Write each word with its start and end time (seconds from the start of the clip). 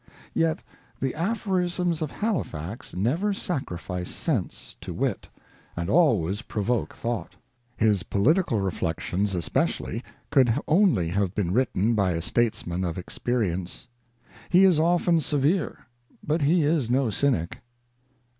Yet 0.33 0.63
the 0.99 1.13
aphorisms 1.13 2.01
of 2.01 2.09
Halifax 2.09 2.95
never 2.95 3.35
sacrifice 3.35 4.09
sense 4.09 4.75
to 4.81 4.95
wit, 4.95 5.29
and 5.77 5.91
always 5.91 6.41
provoke 6.41 6.95
thought. 6.95 7.35
His 7.77 8.01
political 8.01 8.59
reflections, 8.61 9.35
especially, 9.35 10.03
could 10.31 10.55
only 10.67 11.09
have 11.09 11.35
been 11.35 11.51
written 11.53 11.93
by 11.93 12.13
a 12.13 12.21
statesman 12.23 12.83
of 12.83 12.97
experience. 12.97 13.85
He 14.49 14.65
is 14.65 14.79
often 14.79 15.19
severe, 15.19 15.85
but 16.25 16.41
he 16.41 16.63
is 16.63 16.89
no 16.89 17.11
cynic. 17.11 17.59